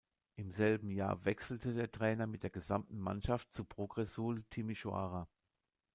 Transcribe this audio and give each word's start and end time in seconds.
Im 0.35 0.49
selben 0.51 0.89
Jahr 0.89 1.25
wechselte 1.25 1.75
der 1.75 1.91
Trainer 1.91 2.25
mit 2.25 2.41
der 2.41 2.49
gesamten 2.49 2.97
Mannschaft 2.97 3.53
zu 3.53 3.63
Progresul 3.63 4.43
Timișoara. 4.49 5.27